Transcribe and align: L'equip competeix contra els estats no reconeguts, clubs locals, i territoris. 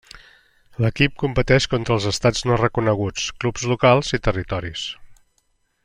L'equip 0.83 1.19
competeix 1.23 1.67
contra 1.73 1.95
els 1.97 2.07
estats 2.13 2.41
no 2.51 2.57
reconeguts, 2.63 3.29
clubs 3.45 3.69
locals, 3.73 4.11
i 4.19 4.23
territoris. 4.31 4.89